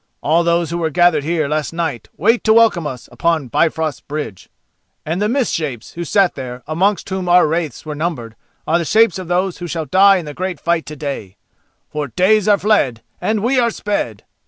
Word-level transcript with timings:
All 0.23 0.43
those 0.43 0.71
who 0.71 0.79
were 0.79 0.89
gathered 0.89 1.23
here 1.23 1.47
last 1.47 1.73
night 1.73 2.07
wait 2.17 2.43
to 2.45 2.53
welcome 2.53 2.87
us 2.87 3.07
on 3.21 3.49
Bifrost 3.49 4.07
Bridge. 4.07 4.49
And 5.05 5.21
the 5.21 5.29
mist 5.29 5.53
shapes 5.53 5.91
who 5.93 6.03
sat 6.03 6.33
there, 6.33 6.63
amongst 6.65 7.07
whom 7.09 7.29
our 7.29 7.45
wraiths 7.45 7.85
were 7.85 7.93
numbered, 7.93 8.35
are 8.65 8.79
the 8.79 8.83
shapes 8.83 9.19
of 9.19 9.27
those 9.27 9.59
who 9.59 9.67
shall 9.67 9.85
die 9.85 10.17
in 10.17 10.25
the 10.25 10.33
great 10.33 10.59
fight 10.59 10.87
to 10.87 10.95
day. 10.95 11.37
For 11.91 12.07
days 12.07 12.47
are 12.47 12.57
fled 12.57 13.03
and 13.21 13.43
we 13.43 13.59
are 13.59 13.69
sped!" 13.69 14.23